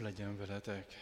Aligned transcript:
legyen 0.00 0.36
veletek. 0.36 0.92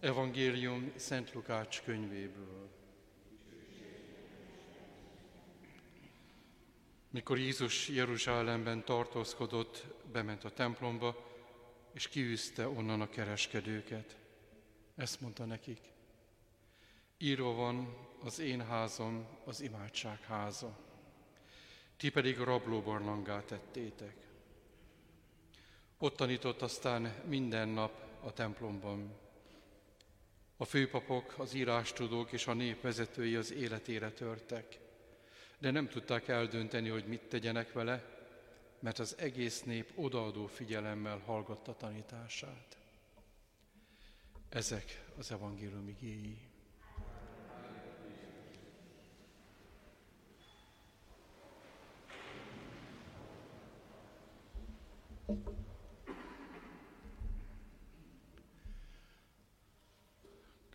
Evangélium 0.00 0.92
Szent 0.96 1.32
Lukács 1.32 1.82
könyvéből. 1.82 2.70
Mikor 7.10 7.38
Jézus 7.38 7.88
Jeruzsálemben 7.88 8.84
tartózkodott, 8.84 9.86
bement 10.12 10.44
a 10.44 10.50
templomba, 10.50 11.30
és 11.92 12.08
kiűzte 12.08 12.68
onnan 12.68 13.00
a 13.00 13.08
kereskedőket. 13.08 14.16
Ezt 14.96 15.20
mondta 15.20 15.44
nekik. 15.44 15.80
Írva 17.18 17.52
van, 17.52 17.96
az 18.22 18.38
én 18.38 18.66
házam 18.66 19.26
az 19.44 19.60
imádság 19.60 20.20
háza. 20.20 20.78
Ti 21.96 22.10
pedig 22.10 22.38
rablóbarlangá 22.38 23.44
tettétek. 23.44 24.31
Ott 26.02 26.16
tanított 26.16 26.62
aztán 26.62 27.14
minden 27.28 27.68
nap 27.68 27.92
a 28.22 28.32
templomban. 28.32 29.12
A 30.56 30.64
főpapok, 30.64 31.34
az 31.38 31.54
írástudók 31.54 32.32
és 32.32 32.46
a 32.46 32.52
nép 32.52 32.80
vezetői 32.80 33.36
az 33.36 33.52
életére 33.52 34.10
törtek, 34.10 34.78
de 35.58 35.70
nem 35.70 35.88
tudták 35.88 36.28
eldönteni, 36.28 36.88
hogy 36.88 37.04
mit 37.04 37.22
tegyenek 37.22 37.72
vele, 37.72 38.04
mert 38.78 38.98
az 38.98 39.18
egész 39.18 39.62
nép 39.62 39.92
odaadó 39.94 40.46
figyelemmel 40.46 41.18
hallgatta 41.18 41.76
tanítását. 41.76 42.76
Ezek 44.48 45.04
az 45.18 45.30
evangélium 45.30 45.88
igéi. 45.88 46.38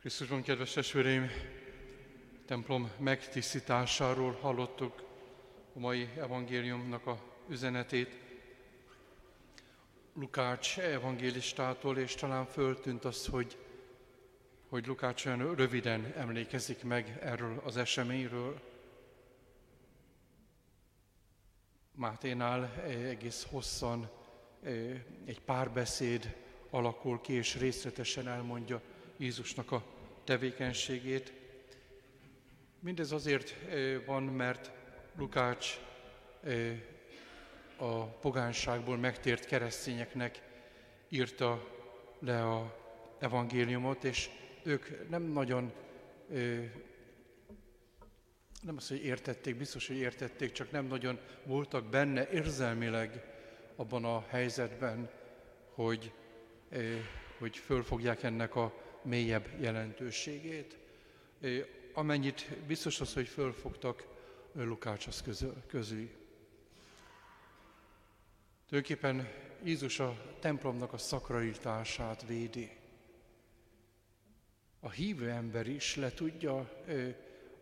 Krisztusban, 0.07 0.41
kedves 0.41 0.73
testvéreim, 0.73 1.29
templom 2.45 2.91
megtisztításáról 2.97 4.31
hallottuk 4.41 5.03
a 5.75 5.79
mai 5.79 6.09
evangéliumnak 6.17 7.07
a 7.07 7.19
üzenetét. 7.49 8.17
Lukács 10.13 10.79
evangélistától, 10.79 11.97
és 11.97 12.15
talán 12.15 12.45
föltűnt 12.45 13.05
az, 13.05 13.25
hogy, 13.25 13.57
hogy 14.69 14.87
Lukács 14.87 15.25
olyan 15.25 15.55
röviden 15.55 16.13
emlékezik 16.15 16.83
meg 16.83 17.17
erről 17.21 17.61
az 17.65 17.77
eseményről. 17.77 18.61
Máténál 21.91 22.73
egész 22.85 23.47
hosszan 23.49 24.09
egy 25.25 25.41
párbeszéd 25.45 26.35
alakul 26.69 27.21
ki, 27.21 27.33
és 27.33 27.55
részletesen 27.55 28.27
elmondja 28.27 28.81
Jézusnak 29.17 29.71
a 29.71 29.95
tevékenységét. 30.27 31.33
Mindez 32.79 33.11
azért 33.11 33.55
van, 34.05 34.23
mert 34.23 34.71
Lukács 35.15 35.79
a 37.77 38.05
pogánságból 38.05 38.97
megtért 38.97 39.45
keresztényeknek 39.45 40.41
írta 41.09 41.67
le 42.19 42.43
a 42.43 42.77
evangéliumot, 43.19 44.03
és 44.03 44.29
ők 44.63 45.09
nem 45.09 45.23
nagyon, 45.23 45.71
nem 48.61 48.75
azt, 48.75 48.89
hogy 48.89 49.03
értették, 49.05 49.55
biztos, 49.55 49.87
hogy 49.87 49.97
értették, 49.97 50.51
csak 50.51 50.71
nem 50.71 50.85
nagyon 50.85 51.19
voltak 51.43 51.89
benne 51.89 52.29
érzelmileg 52.29 53.23
abban 53.75 54.05
a 54.05 54.25
helyzetben, 54.27 55.09
hogy, 55.73 56.13
hogy 57.37 57.57
fölfogják 57.57 58.23
ennek 58.23 58.55
a 58.55 58.85
mélyebb 59.01 59.47
jelentőségét. 59.59 60.77
Amennyit 61.93 62.57
biztos 62.67 63.01
az, 63.01 63.13
hogy 63.13 63.27
fölfogtak, 63.27 64.15
Lukács 64.51 65.07
az 65.07 65.23
közül. 65.67 66.09
Tulajdonképpen 68.67 69.27
Jézus 69.63 69.99
a 69.99 70.35
templomnak 70.39 70.93
a 70.93 70.97
szakralitását 70.97 72.25
védi. 72.27 72.71
A 74.79 74.89
hívő 74.89 75.29
ember 75.29 75.67
is 75.67 75.95
le 75.95 76.11
tudja 76.11 76.83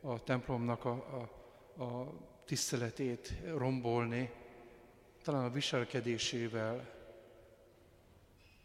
a 0.02 0.23
templomnak 0.23 0.85
a, 0.85 0.91
a, 1.78 1.84
a 1.84 2.13
tiszteletét 2.46 3.34
rombolni, 3.46 4.31
talán 5.23 5.46
a 5.46 5.52
viselkedésével. 5.52 6.94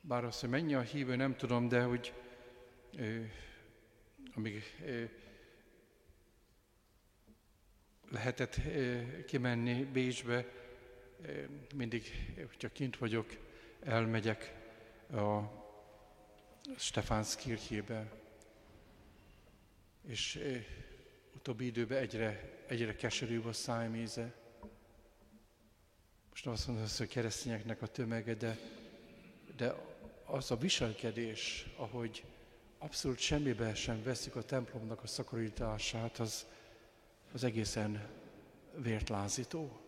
Bár 0.01 0.25
azt, 0.25 0.41
hogy 0.41 0.49
mennyi 0.49 0.75
a 0.75 0.81
hívő, 0.81 1.17
nem 1.17 1.37
tudom, 1.37 1.69
de 1.69 1.83
hogy 1.83 2.13
amíg 4.35 4.63
lehetett 8.11 8.61
kimenni 9.27 9.85
Bécsbe, 9.85 10.47
mindig, 11.75 12.33
hogyha 12.49 12.69
kint 12.69 12.97
vagyok, 12.97 13.37
elmegyek 13.81 14.55
a 15.13 15.41
Stefánszkirchébe, 16.77 18.13
és 20.07 20.41
utóbbi 21.35 21.67
időben 21.67 21.99
egyre, 21.99 22.59
egyre 22.67 22.97
keserűbb 22.97 23.45
a 23.45 23.53
szájméze. 23.53 24.35
Most 26.31 26.47
azt 26.47 26.67
mondom, 26.67 26.87
hogy 26.97 27.09
keresztényeknek 27.09 27.83
a 27.83 27.87
tömege, 27.87 28.35
de, 28.35 28.59
de 29.57 29.75
az 30.25 30.51
a 30.51 30.57
viselkedés, 30.57 31.67
ahogy 31.77 32.25
abszolút 32.83 33.19
semmibe 33.19 33.75
sem 33.75 34.03
veszik 34.03 34.37
a 34.37 34.43
templomnak 34.43 35.03
a 35.03 35.07
szakorítását, 35.07 36.19
az, 36.19 36.47
az 37.33 37.45
egészen 37.45 38.09
vértlázító. 38.77 39.81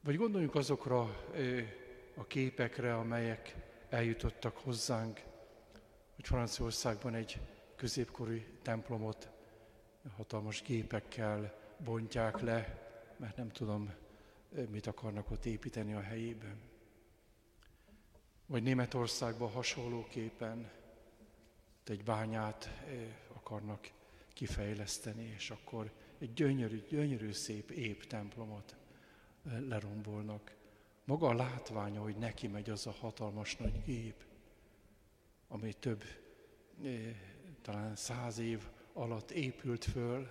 Vagy 0.00 0.16
gondoljunk 0.16 0.54
azokra 0.54 1.00
a 2.14 2.26
képekre, 2.26 2.94
amelyek 2.94 3.54
eljutottak 3.88 4.56
hozzánk, 4.56 5.22
hogy 6.14 6.24
Franciaországban 6.24 7.14
egy 7.14 7.40
középkori 7.76 8.46
templomot 8.62 9.30
hatalmas 10.16 10.62
gépekkel 10.62 11.54
bontják 11.84 12.40
le, 12.40 12.88
mert 13.16 13.36
nem 13.36 13.50
tudom, 13.50 13.94
mit 14.70 14.86
akarnak 14.86 15.30
ott 15.30 15.44
építeni 15.44 15.94
a 15.94 16.00
helyében. 16.00 16.60
Vagy 18.46 18.62
Németországban 18.62 19.50
hasonlóképpen 19.50 20.70
egy 21.90 22.04
bányát 22.04 22.70
akarnak 23.32 23.90
kifejleszteni, 24.32 25.32
és 25.34 25.50
akkor 25.50 25.92
egy 26.18 26.32
gyönyörű, 26.32 26.82
gyönyörű 26.88 27.32
szép 27.32 27.70
ép 27.70 28.06
templomot 28.06 28.76
lerombolnak. 29.42 30.54
Maga 31.04 31.28
a 31.28 31.34
látványa, 31.34 32.00
hogy 32.00 32.16
neki 32.16 32.46
megy 32.46 32.70
az 32.70 32.86
a 32.86 32.90
hatalmas 32.90 33.56
nagy 33.56 33.82
gép, 33.84 34.24
ami 35.48 35.72
több, 35.72 36.04
talán 37.62 37.96
száz 37.96 38.38
év 38.38 38.68
alatt 38.92 39.30
épült 39.30 39.84
föl, 39.84 40.28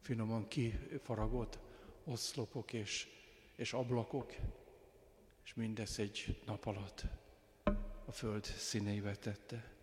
finoman 0.00 0.48
kifaragott 0.48 1.58
oszlopok 2.04 2.72
és, 2.72 3.08
és 3.56 3.72
ablakok, 3.72 4.34
és 5.44 5.54
mindez 5.54 5.98
egy 5.98 6.40
nap 6.46 6.66
alatt 6.66 7.04
a 8.04 8.12
föld 8.12 8.44
színébe 8.44 9.14
tette. 9.16 9.77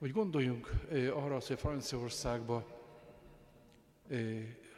Hogy 0.00 0.12
gondoljunk 0.12 0.70
arra, 1.14 1.38
hogy 1.46 1.58
Franciaországban 1.58 2.64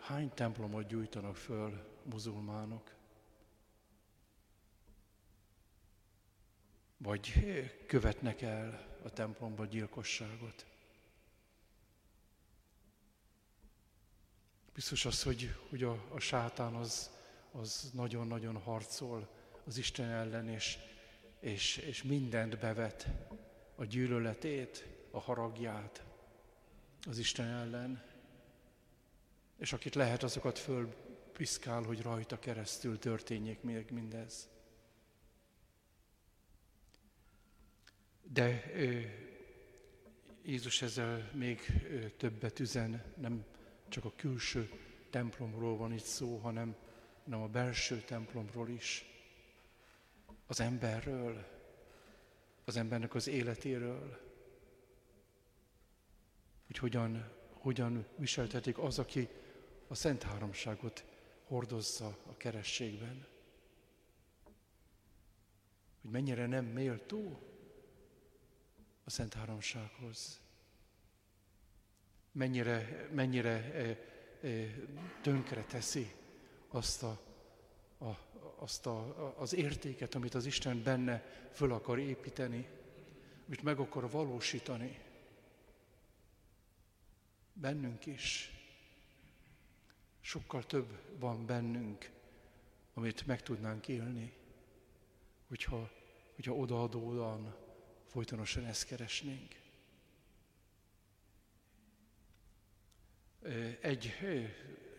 hány 0.01 0.31
templomot 0.35 0.87
gyújtanak 0.87 1.37
föl 1.37 1.87
muzulmánok? 2.03 2.95
Vagy 6.97 7.33
követnek 7.87 8.43
el 8.43 8.99
a 9.03 9.11
templomba 9.11 9.65
gyilkosságot? 9.65 10.67
Biztos 14.75 15.05
az, 15.05 15.23
hogy, 15.23 15.55
hogy 15.69 15.83
a, 15.83 16.07
a 16.09 16.19
sátán 16.19 16.75
az, 16.75 17.11
az 17.53 17.91
nagyon-nagyon 17.95 18.57
harcol 18.57 19.29
az 19.65 19.79
Isten 19.79 20.09
ellen, 20.09 20.49
és, 20.49 20.79
és, 21.41 21.77
és 21.77 22.03
mindent 22.03 22.59
bevet, 22.59 23.09
a 23.75 23.85
gyűlöletét, 23.85 25.01
a 25.13 25.21
haragját 25.21 26.05
az 27.09 27.19
Isten 27.19 27.47
ellen, 27.47 28.03
és 29.59 29.73
akit 29.73 29.95
lehet, 29.95 30.23
azokat 30.23 30.59
fölpiszkál, 30.59 31.83
hogy 31.83 32.03
rajta 32.03 32.39
keresztül 32.39 32.99
történjék 32.99 33.63
még 33.63 33.91
mindez. 33.91 34.49
De 38.23 38.73
Jézus 40.45 40.83
ezzel 40.83 41.31
még 41.33 41.61
többet 42.17 42.61
üzen, 42.61 43.03
nem 43.17 43.45
csak 43.89 44.05
a 44.05 44.13
külső 44.17 44.71
templomról 45.11 45.77
van 45.77 45.93
itt 45.93 46.05
szó, 46.05 46.37
hanem, 46.37 46.77
hanem 47.25 47.43
a 47.43 47.49
belső 47.49 48.01
templomról 48.01 48.69
is. 48.69 49.05
az 50.47 50.61
emberről, 50.61 51.47
az 52.65 52.77
embernek 52.77 53.15
az 53.15 53.29
életéről, 53.29 54.32
hogy 56.73 56.81
hogyan, 56.81 57.31
hogyan 57.53 58.07
viseltetik 58.17 58.79
az, 58.79 58.99
aki 58.99 59.29
a 59.89 59.95
Szent 59.95 60.23
Háromságot 60.23 61.05
hordozza 61.45 62.07
a 62.27 62.37
kerességben. 62.37 63.27
Hogy 66.03 66.11
mennyire 66.11 66.47
nem 66.47 66.65
méltó 66.65 67.41
a 69.05 69.11
Szent 69.11 69.35
Háromsághoz. 69.35 70.41
Mennyire, 72.33 73.09
mennyire 73.11 73.73
e, 73.73 73.99
e, 74.49 74.75
tönkre 75.23 75.65
teszi 75.65 76.13
azt, 76.69 77.03
a, 77.03 77.21
a, 77.99 78.19
azt 78.57 78.87
a, 78.87 79.35
az 79.39 79.55
értéket, 79.55 80.15
amit 80.15 80.35
az 80.35 80.47
Isten 80.47 80.83
benne 80.83 81.25
föl 81.51 81.73
akar 81.73 81.99
építeni, 81.99 82.69
amit 83.47 83.63
meg 83.63 83.79
akar 83.79 84.11
valósítani. 84.11 85.11
Bennünk 87.63 88.07
is. 88.07 88.51
Sokkal 90.21 90.65
több 90.65 91.19
van 91.19 91.47
bennünk, 91.47 92.11
amit 92.95 93.27
meg 93.27 93.43
tudnánk 93.43 93.89
élni, 93.89 94.33
hogyha, 95.49 95.91
hogyha 96.35 96.55
odaadóan 96.55 97.57
folytonosan 98.07 98.65
ezt 98.65 98.87
keresnénk. 98.87 99.55
Egy 103.81 104.13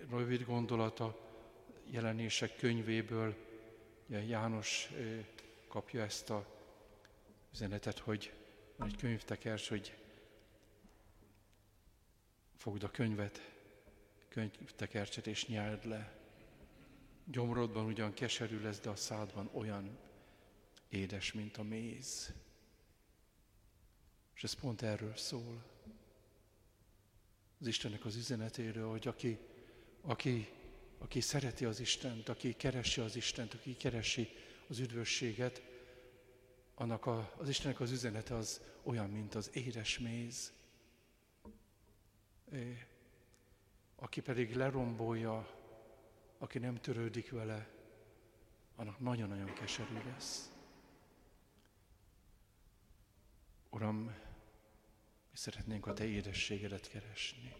rövid 0.10 0.44
gondolata 0.44 1.20
jelenések 1.90 2.56
könyvéből 2.56 3.36
János 4.08 4.90
kapja 5.68 6.02
ezt 6.02 6.30
a 6.30 6.46
üzenetet, 7.54 7.98
hogy 7.98 8.34
egy 8.80 8.96
könyvtekers, 8.96 9.68
hogy 9.68 10.03
fogd 12.64 12.84
a 12.84 12.92
könyvet, 12.92 13.52
könyvtekercset 14.30 15.28
és 15.28 15.48
nyeld 15.48 15.86
le. 15.86 16.14
Gyomrodban 17.26 17.86
ugyan 17.86 18.14
keserű 18.14 18.62
lesz, 18.62 18.80
de 18.80 18.90
a 18.90 18.96
szádban 18.96 19.50
olyan 19.54 19.98
édes, 20.90 21.34
mint 21.34 21.58
a 21.58 21.64
méz. 21.64 22.34
És 24.36 24.44
ez 24.44 24.54
pont 24.54 24.82
erről 24.82 25.16
szól. 25.16 25.64
Az 27.60 27.68
Istennek 27.68 28.06
az 28.06 28.16
üzenetéről, 28.16 28.90
hogy 28.90 29.08
aki, 29.08 29.40
aki, 30.02 30.50
aki 30.98 31.22
szereti 31.22 31.66
az 31.66 31.80
Istent, 31.80 32.30
aki 32.30 32.54
keresi 32.54 33.02
az 33.02 33.16
Istent, 33.16 33.54
aki 33.54 33.76
keresi 33.76 34.30
az 34.68 34.80
üdvösséget, 34.80 35.62
annak 36.76 37.06
a, 37.06 37.34
az 37.38 37.50
Istennek 37.50 37.80
az 37.80 37.92
üzenete 37.92 38.36
az 38.36 38.62
olyan, 38.84 39.10
mint 39.10 39.36
az 39.36 39.50
édes 39.54 40.00
méz. 40.00 40.54
Aki 43.96 44.22
pedig 44.22 44.56
lerombolja, 44.56 45.48
aki 46.38 46.60
nem 46.60 46.76
törődik 46.76 47.32
vele, 47.32 47.68
annak 48.76 49.00
nagyon-nagyon 49.00 49.54
keserű 49.54 49.98
lesz. 50.06 50.52
Uram, 53.70 53.98
mi 55.32 55.38
szeretnénk 55.38 55.88
a 55.88 55.94
Te 55.94 56.06
édességedet 56.06 56.90
keresni. 56.90 57.56